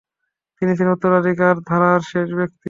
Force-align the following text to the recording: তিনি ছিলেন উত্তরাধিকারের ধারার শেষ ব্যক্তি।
তিনি 0.57 0.71
ছিলেন 0.77 0.93
উত্তরাধিকারের 0.95 1.57
ধারার 1.69 2.01
শেষ 2.11 2.27
ব্যক্তি। 2.37 2.57